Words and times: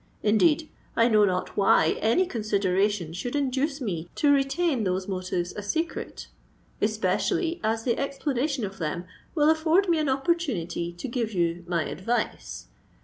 Indeed, 0.23 0.67
I 0.95 1.07
know 1.07 1.25
not 1.25 1.55
why 1.55 1.91
any 2.01 2.25
consideration 2.25 3.13
should 3.13 3.35
induce 3.35 3.79
me 3.79 4.09
to 4.15 4.33
retain 4.33 4.83
those 4.83 5.07
motives 5.07 5.53
a 5.55 5.61
secret—especially 5.61 7.61
as 7.63 7.83
the 7.83 7.99
explanation 7.99 8.65
of 8.65 8.79
them 8.79 9.05
will 9.35 9.47
afford 9.51 9.89
me 9.89 9.99
an 9.99 10.09
opportunity 10.09 10.91
to 10.91 11.07
give 11.07 11.33
you 11.33 11.63
my 11.67 11.85
advice. 11.87 12.65